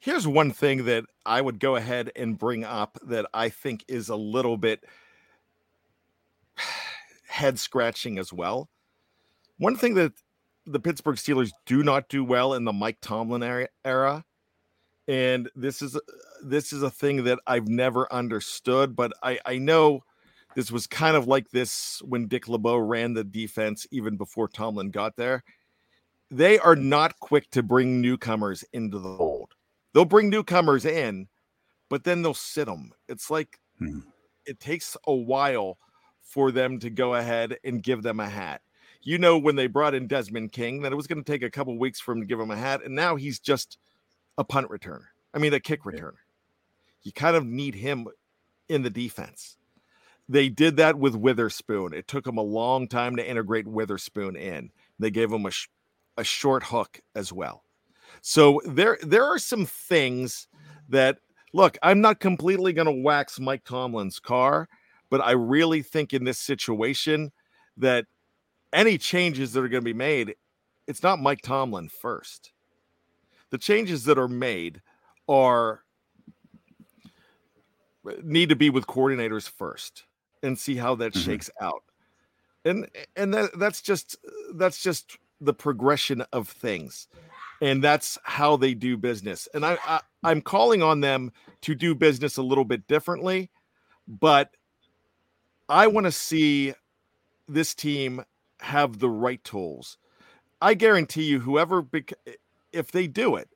[0.00, 4.08] Here's one thing that I would go ahead and bring up that I think is
[4.08, 4.84] a little bit
[7.28, 8.68] head scratching as well.
[9.58, 10.14] One thing that
[10.66, 14.24] the Pittsburgh Steelers do not do well in the Mike Tomlin era
[15.06, 15.98] and this is
[16.42, 20.04] this is a thing that I've never understood, but I I know
[20.54, 24.90] this was kind of like this when Dick LeBeau ran the defense even before Tomlin
[24.90, 25.44] got there.
[26.30, 29.54] They are not quick to bring newcomers into the fold.
[29.92, 31.28] They'll bring newcomers in,
[31.88, 32.92] but then they'll sit them.
[33.08, 34.00] It's like Hmm.
[34.46, 35.78] it takes a while
[36.20, 38.60] for them to go ahead and give them a hat.
[39.02, 41.50] You know, when they brought in Desmond King, that it was going to take a
[41.50, 43.78] couple weeks for him to give him a hat, and now he's just
[44.36, 45.06] a punt returner.
[45.32, 46.16] I mean, a kick returner.
[47.02, 48.06] You kind of need him
[48.68, 49.56] in the defense.
[50.28, 51.92] They did that with Witherspoon.
[51.92, 54.70] It took him a long time to integrate Witherspoon in.
[54.98, 55.68] They gave him a, sh-
[56.16, 57.64] a short hook as well.
[58.22, 60.46] So there there are some things
[60.88, 61.18] that
[61.52, 64.68] look, I'm not completely going to wax Mike Tomlin's car,
[65.10, 67.32] but I really think in this situation
[67.76, 68.06] that
[68.72, 70.36] any changes that are going to be made,
[70.86, 72.52] it's not Mike Tomlin first.
[73.50, 74.80] The changes that are made
[75.28, 75.82] are
[78.22, 80.04] need to be with coordinators first
[80.42, 81.24] and see how that Mhm.
[81.24, 81.82] shakes out.
[82.64, 84.16] And and that, that's just
[84.54, 87.08] that's just the progression of things.
[87.62, 89.48] And that's how they do business.
[89.54, 91.32] And I, I I'm calling on them
[91.62, 93.50] to do business a little bit differently,
[94.06, 94.54] but
[95.68, 96.74] I want to see
[97.48, 98.24] this team
[98.60, 99.96] have the right tools.
[100.60, 102.12] I guarantee you, whoever, bec-
[102.72, 103.48] if they do it,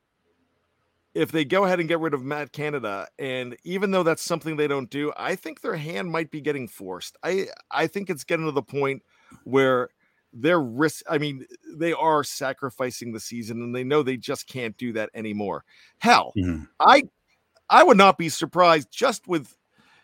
[1.15, 4.55] if they go ahead and get rid of Matt Canada, and even though that's something
[4.57, 7.17] they don't do, I think their hand might be getting forced.
[7.23, 9.01] I I think it's getting to the point
[9.45, 9.89] where
[10.33, 11.03] they're risk.
[11.09, 15.09] I mean, they are sacrificing the season, and they know they just can't do that
[15.15, 15.63] anymore.
[15.99, 16.67] Hell, Mhm.
[16.79, 17.03] I
[17.69, 19.55] I would not be surprised just with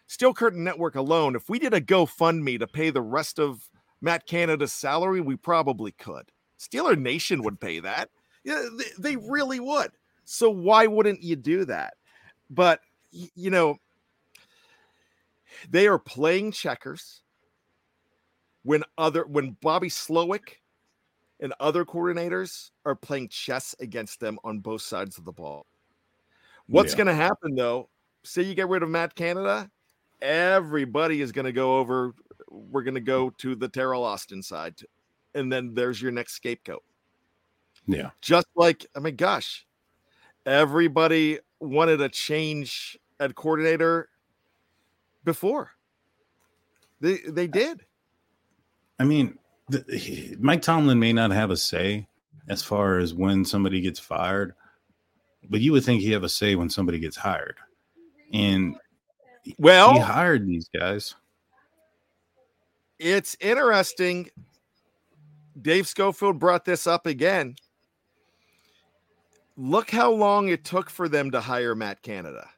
[0.08, 1.36] Steel Curtain Network alone.
[1.36, 3.70] If we did a GoFundMe to pay the rest of
[4.02, 6.32] Matt Canada's salary, we probably could.
[6.60, 8.10] Steeler Nation would pay that.
[8.44, 9.92] Yeah, they, they really would.
[10.26, 11.96] So why wouldn't you do that?
[12.50, 12.80] But
[13.12, 13.78] you know,
[15.70, 17.22] they are playing checkers
[18.64, 20.56] when other when Bobby Slowik
[21.40, 25.66] and other coordinators are playing chess against them on both sides of the ball.
[26.68, 26.98] What's Yeah.
[26.98, 27.90] going to happen though?
[28.24, 29.70] Say you get rid of Matt Canada,
[30.22, 32.14] everybody is going to go over.
[32.50, 34.80] We're going to go to the Teryl Austin side,
[35.34, 36.84] and then there's your next scapegoat.
[37.88, 38.12] Yeah.
[38.22, 39.66] Just like, I mean, gosh,
[40.46, 44.10] everybody wanted a change at coordinator
[45.24, 45.72] before.
[47.00, 47.86] They they did.
[49.00, 49.38] I mean,
[49.70, 52.08] the, Mike Tomlin may not have a say
[52.48, 54.54] as far as when somebody gets fired,
[55.50, 57.58] but you would think he have a say when somebody gets hired.
[58.34, 58.76] And
[59.58, 61.16] Well, he hired these guys.
[63.00, 64.30] it's interesting.
[65.60, 67.56] Dave Schofield brought this up again.
[69.58, 72.50] Look how long it took for them to hire Matt Canada.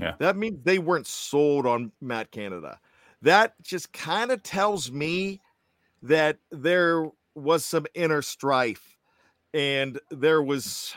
[0.00, 0.14] Yeah.
[0.18, 2.78] That means they weren't sold on Matt Canada.
[3.22, 5.40] That just kind of tells me
[6.02, 8.96] that there was some inner strife
[9.54, 10.94] and there was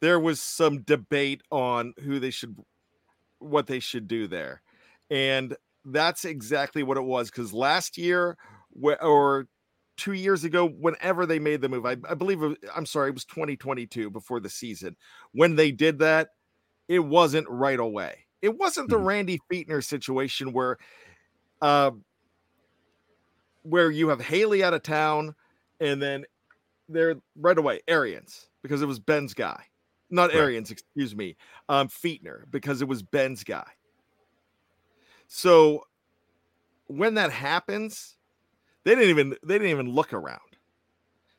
[0.00, 2.56] there was some debate on who they should
[3.38, 4.62] what they should do there.
[5.10, 8.36] And that's exactly what it was because last year
[8.82, 9.46] or
[10.00, 13.14] two years ago, whenever they made the move, I, I believe, it- I'm sorry, it
[13.14, 14.96] was 2022 before the season.
[15.32, 16.30] When they did that,
[16.88, 18.26] it wasn't right away.
[18.42, 19.04] It wasn't the Mhm.
[19.06, 20.78] Randy Fichtner situation where,
[21.60, 21.92] uh,
[23.62, 25.34] where you have Haley out of town
[25.78, 26.24] and then
[26.88, 29.66] they're right away Arians because it was Ben's guy,
[30.08, 30.38] not Right.
[30.38, 31.36] Arians, excuse me,
[31.68, 33.70] um, Fichtner because it was Ben's guy.
[35.28, 35.84] So
[36.86, 38.16] when that happens,
[38.84, 40.40] they didn't even they didn't even look around.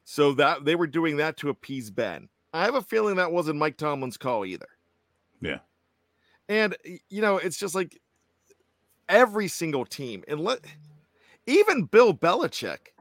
[0.04, 2.28] So that they were doing that to appease Ben.
[2.54, 4.68] I have a feeling that wasn't Mike Tomlin's call either.
[5.42, 5.60] Yeah.
[6.50, 6.76] And
[7.10, 8.00] you know, it's just like
[9.08, 10.60] every single team, and let
[11.48, 12.94] even Bill Belichick.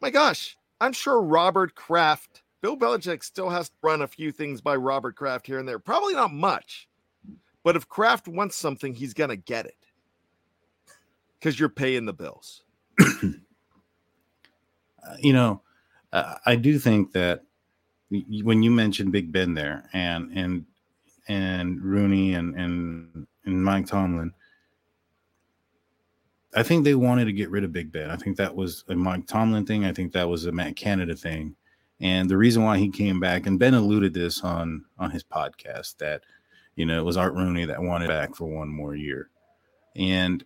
[0.00, 4.60] My gosh, I'm sure Robert Kraft, Bill Belichick still has to run a few things
[4.60, 5.78] by Robert Kraft here and there.
[5.78, 6.88] Probably not much,
[7.62, 9.76] but if Kraft wants something, he's gonna get it
[11.38, 12.64] because you're paying the bills.
[15.20, 15.62] You know,
[16.12, 17.42] uh, I do think that
[18.10, 20.66] when you mentioned Big Ben there and and
[21.28, 24.32] and Rooney and and and Mike Tomlin,
[26.54, 28.10] I think they wanted to get rid of Big Ben.
[28.10, 29.84] I think that was a Mike Tomlin thing.
[29.84, 31.54] I think that was a Matt Canada thing,
[32.00, 35.98] And the reason why he came back, and Ben alluded this on on his podcast
[35.98, 36.22] that
[36.76, 39.30] you know it was Art Rooney that wanted back for one more year,
[39.96, 40.44] and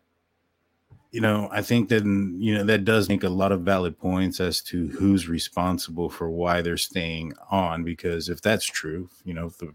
[1.10, 4.40] you know I think that you know that does make a lot of valid points
[4.40, 7.84] as to who's responsible for why they're staying on.
[7.84, 9.74] Because if that's true, you know if the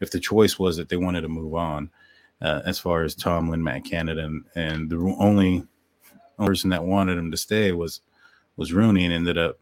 [0.00, 1.90] if the choice was that they wanted to move on,
[2.40, 5.66] uh, as far as Tomlin, Matt Canada, and, and the only
[6.38, 8.00] person that wanted him to stay was
[8.56, 9.58] was Rooney, and ended up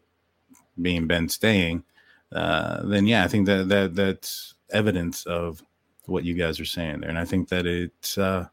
[0.80, 1.84] being Ben staying,
[2.32, 5.62] uh, then yeah, I think that that that's evidence of
[6.06, 8.48] what you guys are saying there, and I think that it's uh,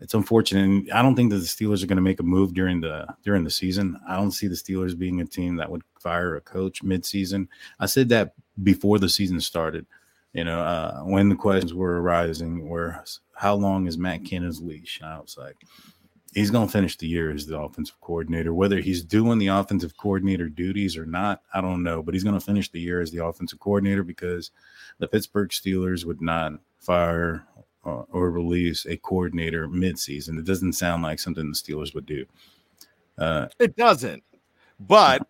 [0.00, 0.64] it's unfortunate.
[0.64, 3.06] And I don't think that the Steelers are going to make a move during the
[3.22, 3.98] during the season.
[4.08, 7.48] I don't see the Steelers being a team that would fire a coach mid-season.
[7.80, 9.86] I said that before the season started.
[10.32, 13.02] You know, uh, when the questions were arising, were
[13.34, 15.00] how long is Matt Canada's leash?
[15.00, 15.56] And I was like,
[16.34, 18.52] he's going to finish the year as the offensive coordinator.
[18.52, 22.02] Whether he's doing the offensive coordinator duties or not, I don't know.
[22.02, 24.50] But he's going to finish the year as the offensive coordinator because
[24.98, 27.46] the Pittsburgh Steelers would not fire
[27.86, 30.38] or release a coordinator midseason.
[30.38, 32.26] It doesn't sound like something the Steelers would do.
[33.18, 34.22] Uh, it doesn't.
[34.80, 35.26] But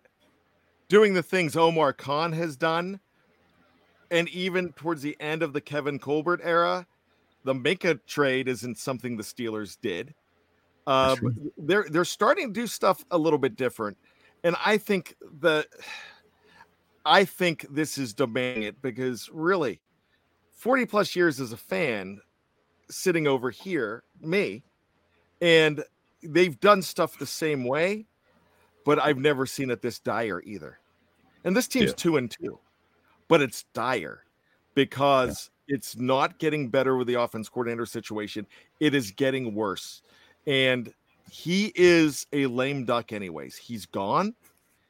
[0.89, 2.99] doing the things Omar Khan has done,
[4.11, 6.85] and even towards the end of the Kevin Colbert era,
[7.43, 10.13] the Minkah trade isn't something the Steelers did.
[10.85, 13.97] Um, they're they're starting to do stuff a little bit different,
[14.43, 15.67] and I think the
[17.05, 19.81] I think this is demanding it because really,
[20.51, 22.21] forty plus years as a fan,
[22.89, 24.63] sitting over here, me,
[25.41, 25.83] and
[26.23, 28.05] they've done stuff the same way,
[28.85, 30.79] but I've never seen it this dire either.
[31.43, 31.95] And this team's yeah.
[31.97, 32.59] two and two,
[33.27, 34.23] but it's dire
[34.75, 35.75] because yeah.
[35.75, 38.45] it's not getting better with the offense coordinator situation.
[38.79, 40.01] It is getting worse
[40.47, 40.91] and
[41.29, 43.57] he is a lame duck, anyways.
[43.57, 44.33] He's gone.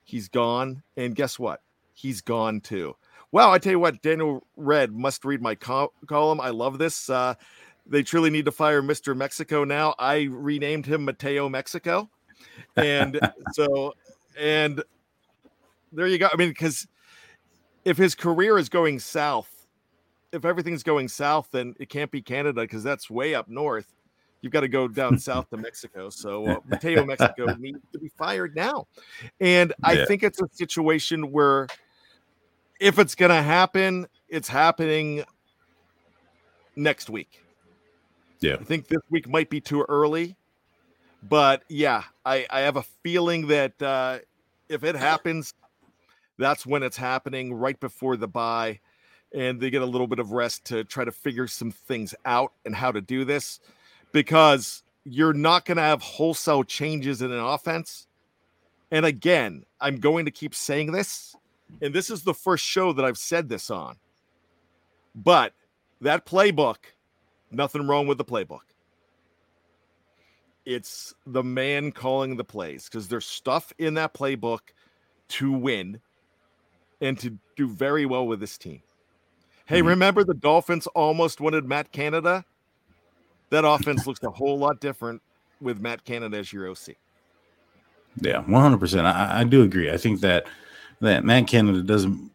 [0.04, 0.84] He's gone.
[0.95, 1.62] And guess what?
[1.93, 2.95] He's gone too.
[3.32, 6.39] Wow, I tell you what, Daniel Red must read my co- column.
[6.39, 7.10] I love this.
[7.10, 7.34] Uh,
[7.90, 9.16] they truly need to fire Mr.
[9.16, 9.96] Mexico now.
[9.98, 12.10] I renamed him Mateo Mexico.
[12.76, 13.20] And
[13.54, 13.94] so,
[14.38, 14.84] and
[15.92, 16.30] there you go.
[16.32, 16.88] I mean, because
[17.86, 19.68] if his career is going south,
[20.32, 23.94] if everything's going south, then it can't be Canada because that's way up north
[24.42, 26.10] you've got to go down south to Mexico.
[26.10, 28.88] So uh, Mateo Mexico needs to be fired now.
[29.40, 30.06] And I yeah.
[30.06, 31.68] think it's a situation where
[32.80, 35.24] if it's going to happen, it's happening
[36.76, 37.44] next week.
[38.40, 38.56] Yeah.
[38.60, 40.36] I think this week might be too early.
[41.24, 44.20] But yeah, I, I have a feeling that uh,
[44.70, 45.54] if it happens,
[46.38, 48.80] that's when it's happening right before the bye.
[49.34, 52.54] And they get a little bit of rest to try to figure some things out
[52.66, 53.60] and how to do this
[54.14, 58.08] because you're not going to have wholesale changes in an offense.
[58.90, 61.36] And again, I'm going to keep saying this,
[61.82, 63.98] and this is the first show that I've said this on.
[65.14, 65.54] But
[66.00, 66.78] that playbook,
[67.52, 68.62] nothing wrong with the playbook.
[70.66, 74.60] It's the man calling the plays because there's stuff in that playbook
[75.30, 76.02] to win
[77.00, 78.82] and to do very well with this team.
[79.66, 79.88] Hey, mm-hmm.
[79.88, 82.43] remember the Dolphins almost wanted Matt Canada?
[83.50, 85.22] that offense looks a whole lot different
[85.62, 86.95] with Matt Canada as your OC.
[88.22, 89.06] Yeah, one hundred percent.
[89.06, 89.91] I do agree.
[89.91, 90.48] I think that
[91.02, 92.32] that Matt Canada doesn't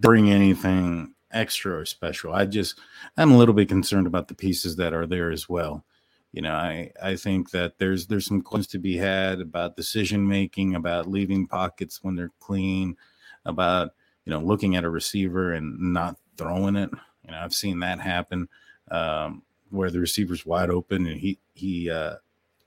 [0.00, 2.32] bring anything extra or special.
[2.32, 2.78] I just
[3.16, 5.84] I'm a little bit concerned about the pieces that are there as well.
[6.32, 10.26] You know, I I think that there's there's some questions to be had about decision
[10.26, 12.96] making, about leaving pockets when they're clean,
[13.44, 13.90] about
[14.24, 16.90] you know looking at a receiver and not throwing it.
[17.24, 18.48] You know, I've seen that happen.
[18.90, 22.16] Um, where the receiver's wide open and he he uh,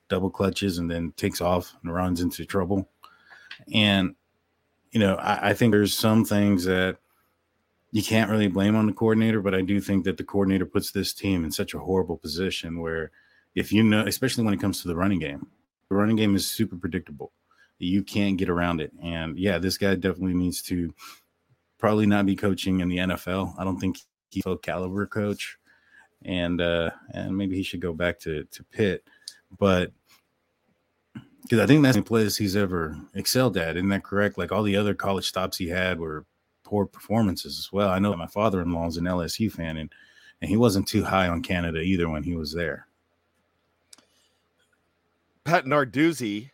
[0.10, 2.90] double clutches and then takes off and runs into trouble.
[3.74, 4.16] And
[4.92, 6.98] you know, I, I think there's some things that
[7.96, 10.92] you can't really blame on the coordinator, but I do think that the coordinator puts
[10.92, 13.10] this team in such a horrible position where
[13.56, 15.48] if you know, especially when it comes to the running game,
[15.88, 17.32] the running game is super predictable.
[17.80, 18.92] You can't get around it.
[19.02, 20.94] And yeah, this guy definitely needs to
[21.78, 23.56] probably not be coaching in the NFL.
[23.58, 25.58] I don't think he's a caliber coach
[26.26, 29.06] and uh, and maybe he should go back to to Pitt,
[29.58, 29.94] but
[31.44, 33.78] because I think that's the place he's ever excelled at.
[33.78, 34.38] Isn't that correct?
[34.38, 36.26] Like all the other college stops he had were
[36.66, 37.90] poor performances as well.
[37.90, 39.90] I know that my father-in-law is an LSU fan, and
[40.42, 42.88] and he wasn't too high on Canada either when he was there.
[45.46, 46.50] Pat Narduzzi,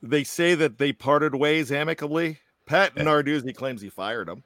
[0.00, 2.38] they say that they parted ways amicably.
[2.66, 3.02] Pat yeah.
[3.02, 4.44] Narduzzi claims he fired him.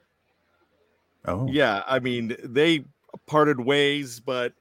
[1.26, 1.82] Oh, yeah.
[1.86, 2.84] I mean, they
[3.26, 4.54] parted ways, but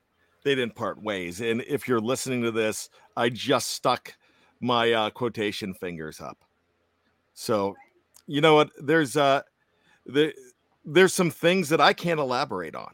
[0.43, 1.39] they didn't part ways.
[1.39, 4.13] And if you're listening to this, I just stuck
[4.59, 6.43] my uh, quotation fingers up.
[7.35, 7.75] So
[8.27, 8.71] you know what?
[8.81, 9.41] There's uh,
[10.05, 10.33] the
[10.83, 12.93] there's some things that I can't elaborate on.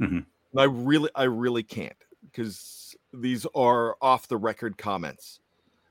[0.00, 0.58] Mm-hmm.
[0.58, 5.40] I really, I really can't because these are off the record comments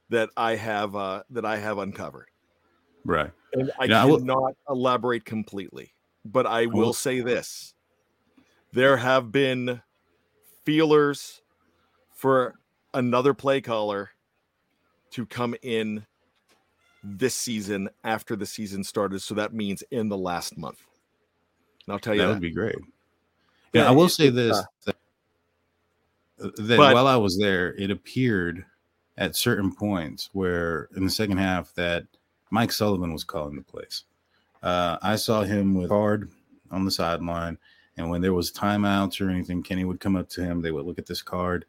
[0.10, 2.28] that I have uh, that I have uncovered.
[3.06, 3.32] Right.
[3.54, 5.94] And I Yeah, I will- cannot elaborate completely,
[6.26, 7.74] but I will will- say this:
[8.74, 9.82] there have been
[10.64, 11.42] feelers
[12.14, 12.56] for
[12.94, 14.12] another play caller
[15.12, 16.06] to come in
[17.04, 19.22] this season after the season started.
[19.22, 20.84] So that means in the last month.
[21.88, 22.34] And I'll tell you that that.
[22.34, 22.76] would be great.
[23.74, 24.96] Yeah, Yeah, I will it- say this: uh, that,
[26.56, 28.66] that but- while I was there, it appeared
[29.18, 32.06] at certain points where in the second half that
[32.50, 34.04] Mike Sullivan was calling the plays.
[34.64, 36.30] Uh, I saw him with card
[36.70, 37.58] on the sideline,
[37.98, 40.62] and when there was timeouts or anything, Kenny would come up to him.
[40.62, 41.66] They would look at this card,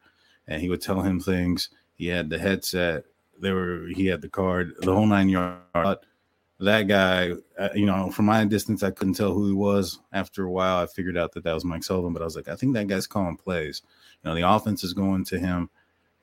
[0.47, 1.69] and he would tell him things.
[1.95, 3.05] He had the headset.
[3.43, 5.59] There were he had the card, the whole nine yard.
[6.59, 9.99] That guy, uh, you know, from my distance, I couldn't tell who he was.
[10.13, 12.13] After a while, I figured out that that was Mike Sullivan.
[12.13, 13.81] But I was like, I think that guy's calling plays.
[14.23, 15.69] You know, the offense is going to him.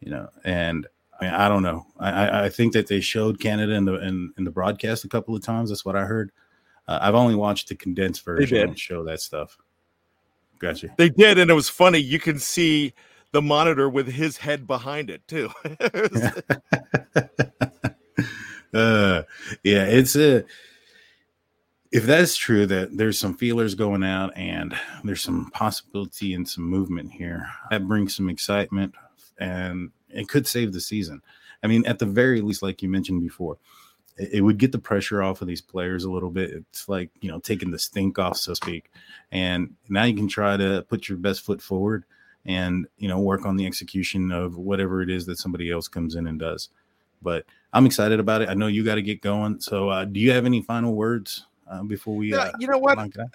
[0.01, 0.87] You know, and
[1.21, 1.87] I, mean, I don't know.
[1.99, 5.09] I, I- I think that they showed Canada in the in, in the broadcast a
[5.09, 5.69] couple of times.
[5.69, 6.33] That's what I heard.
[6.89, 8.57] Uh, I've only watched the condensed version.
[8.59, 8.79] They did.
[8.79, 9.59] show that stuff.
[10.59, 10.89] Gotcha.
[10.97, 11.99] They did, and it was funny.
[11.99, 12.95] You can see
[13.33, 15.51] the monitor with his head behind it too.
[18.73, 19.23] uh
[19.65, 20.45] yeah it's a
[21.91, 26.63] if that's true that there's some feelers going out and there's some possibility and some
[26.63, 28.95] movement here that brings some excitement
[29.39, 31.21] and it could save the season.
[31.63, 33.59] I mean at the very least like you mentioned before
[34.17, 36.51] it, it would get the pressure off of these players a little bit.
[36.51, 38.93] It's like you know taking the stink off so to speak.
[39.33, 42.05] And now you can try to put your best foot forward
[42.51, 46.15] and you know work on the execution of whatever it is that somebody else comes
[46.15, 46.69] in and does
[47.23, 47.45] but
[47.75, 48.49] I'm excited about it.
[48.49, 49.61] I know you got to get going.
[49.61, 52.33] So, uh, do you have any final words uh, before we?
[52.33, 52.97] Uh, you know what?
[52.97, 53.29] knock it out?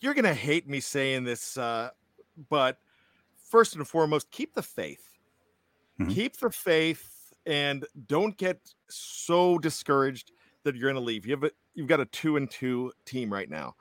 [0.00, 1.90] You're gonna hate me saying this, uh,
[2.48, 2.78] but
[3.50, 5.04] first and foremost, keep the faith.
[5.98, 6.14] Mhm.
[6.14, 10.30] Keep the faith, and don't get so discouraged
[10.62, 11.26] that you're gonna leave.
[11.26, 13.74] You have a, you've got a two and two team right now,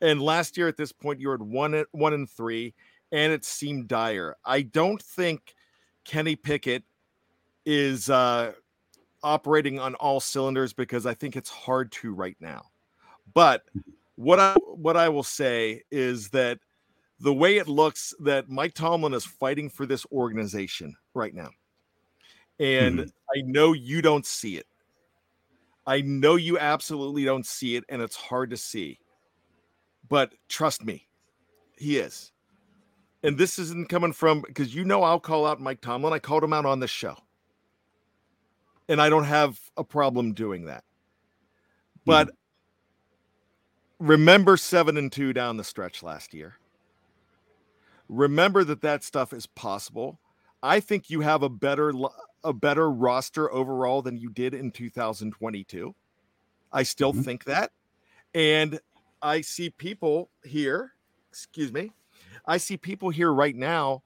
[0.00, 2.74] and last year at this point you were at one and- one and three,
[3.12, 4.36] and it seemed dire.
[4.44, 5.54] I don't think
[6.04, 6.84] Kenny Pickett
[7.64, 8.52] is uh,
[9.22, 12.66] operating on all cylinders because I think it's hard to right now.
[13.34, 13.62] But
[14.14, 16.58] what I what I will say is that
[17.20, 21.50] the way it looks that Mike Tomlin is fighting for this organization right now.
[22.58, 23.00] And
[23.36, 24.66] I know you don't see it.
[25.86, 28.98] I know you absolutely don't see it and it's hard to see.
[30.08, 31.08] But trust me,
[31.76, 32.32] he is.
[33.26, 36.12] And this isn't coming from because you know I'll call out Mike Tomlin.
[36.12, 37.16] I called him out on the show.
[38.88, 40.84] And I don't have a problem doing that.
[40.84, 42.02] Hmm.
[42.04, 42.30] But
[43.98, 46.54] remember 7 and 2 down the stretch last year.
[48.08, 50.20] Remember that that stuff is possible.
[50.62, 51.92] I think you have a better
[52.44, 55.92] a better roster overall than you did in 2022.
[56.72, 57.22] I still hmm.
[57.22, 57.72] think that.
[58.36, 58.78] And
[59.20, 60.92] I see people here,
[61.32, 61.90] excuse me.
[62.44, 64.02] I see people here right now.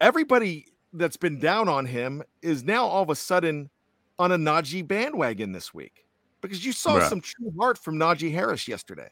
[0.00, 3.70] Everybody that's been down on him is now all of a sudden
[4.18, 6.06] on a Najee bandwagon this week
[6.40, 7.08] because you saw Right.
[7.08, 9.10] some true heart from Najee Harris yesterday.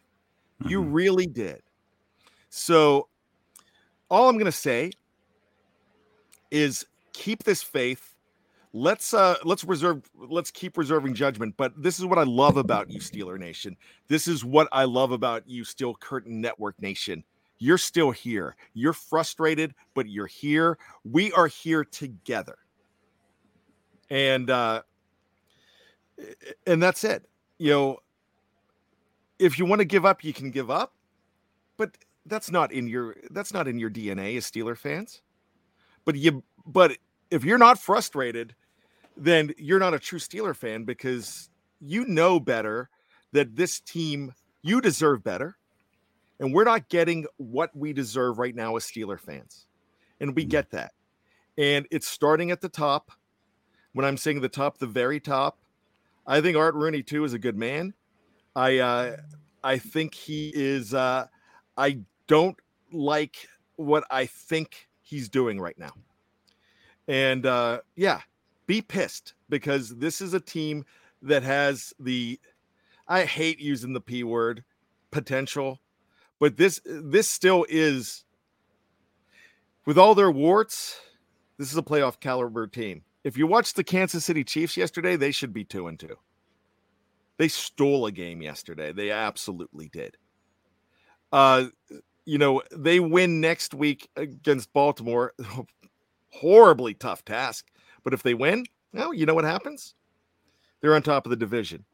[0.69, 1.61] You really did.
[2.51, 3.09] So,
[4.09, 4.93] all I'm going to say
[6.51, 8.15] is keep this faith.
[8.75, 11.57] Let's uh let's reserve let's keep reserving judgment.
[11.59, 13.77] But this is what I love about you, Steeler Nation.
[14.09, 17.23] This is what I love about you, Steel Curtain Network Nation.
[17.63, 18.57] You're still here.
[18.75, 20.79] You're frustrated, but you're here.
[21.05, 22.59] We are here together.
[24.11, 24.83] And uh
[26.67, 27.29] and that's it.
[27.59, 27.97] You know,
[29.39, 30.95] if you want to give up, you can give up,
[31.77, 31.97] but
[32.27, 35.23] that's not in your that's not in your DNA as Steeler fans.
[36.05, 36.99] But you but
[37.31, 38.57] if you're not frustrated,
[39.17, 41.49] then you're not a true Steeler fan because
[41.81, 42.91] you know better
[43.31, 44.33] that this team
[44.63, 45.59] you deserve better.
[46.43, 49.67] And we're not getting what we deserve right now as Steeler fans.
[50.19, 50.91] And we get that.
[51.57, 53.13] And it's starting at the top.
[53.93, 55.61] When I'm saying the top, the very top,
[56.27, 57.95] I think Art Rooney too is a good man.
[58.57, 59.17] I uh
[59.63, 61.27] I think he is uh
[61.77, 62.57] I don't
[62.91, 65.93] like what I think he's doing right now.
[67.07, 68.21] And uh yeah,
[68.67, 70.87] be pissed because this is a team
[71.23, 72.41] that has the
[73.07, 74.65] I hate using the P word
[75.13, 75.79] potential,
[76.43, 78.25] but this this still is
[79.87, 81.01] with all their warts,
[81.57, 83.03] this is a playoff caliber team.
[83.23, 86.17] If you watch the Kansas City Chiefs yesterday, they should be 2 and 2.
[87.37, 88.91] They stole a game yesterday.
[88.91, 90.17] They absolutely did.
[91.31, 91.67] Uh,
[92.25, 95.35] you know, they win next week against Baltimore.
[96.33, 97.69] Horribly tough task.
[98.03, 99.95] But if they win, well, you know what happens?
[100.81, 101.85] They're on top of the division.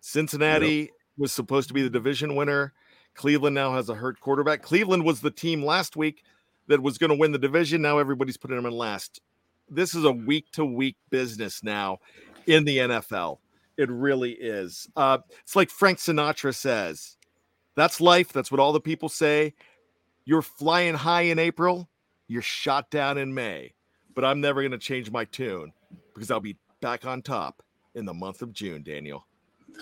[0.00, 0.90] Cincinnati yep.
[1.18, 2.72] was supposed to be the division winner.
[3.18, 4.62] Cleveland now has a hurt quarterback.
[4.62, 6.22] Cleveland was the team last week
[6.68, 7.82] that was going to win the division.
[7.82, 9.20] Now everybody's putting them in last.
[9.68, 11.98] This is a week to week business now
[12.46, 13.38] in the NFL.
[13.76, 14.88] It really is.
[14.94, 17.16] Uh, it's like Frank Sinatra says
[17.74, 18.32] that's life.
[18.32, 19.52] That's what all the people say.
[20.24, 21.88] You're flying high in April,
[22.28, 23.74] you're shot down in May.
[24.14, 25.72] But I'm never going to change my tune
[26.14, 27.64] because I'll be back on top
[27.96, 29.26] in the month of June, Daniel.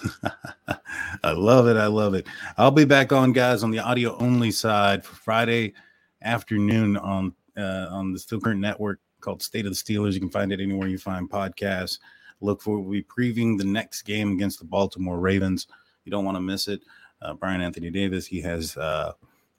[1.23, 1.77] I love it.
[1.77, 2.27] I love it.
[2.57, 5.75] I'll be back on, guys, on the audio only side for Friday
[6.23, 10.15] afternoon on uh, on the Steel Curtain Network called State of the Steelers.
[10.15, 11.99] You can find it anywhere you find podcasts.
[12.41, 15.67] Look for we'll be previewing the next game against the Baltimore Ravens.
[16.05, 16.83] You don't want to miss it.
[17.23, 19.13] Uh, Brian Anthony Davis, he has uh,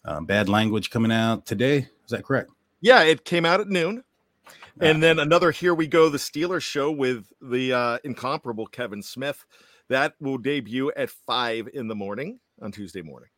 [0.05, 1.77] uh, bad language coming out today.
[2.05, 2.51] Is that correct?
[2.81, 4.03] Yeah, it came out at noon.
[4.79, 9.43] And then another Here We Go, the Steelers show with the uh, incomparable Kevin Smith.
[9.89, 13.29] That will debut at five in the morning on Tuesday morning.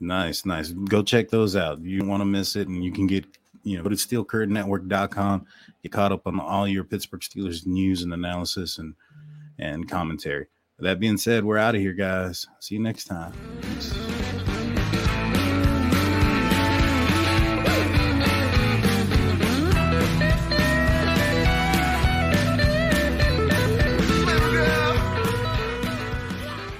[0.00, 0.70] Nice, nice.
[0.70, 1.80] Go check those out.
[1.80, 3.24] You want to miss it, and you can get,
[3.62, 5.46] you know, go to steelcurtainnetwork.com.
[5.82, 8.94] Get caught up on all your Pittsburgh Steelers news and analysis and
[9.58, 10.46] and commentary.
[10.78, 12.46] That being said, we're out of here, guys.
[12.58, 13.32] See you next time.
[13.60, 14.11] Peace.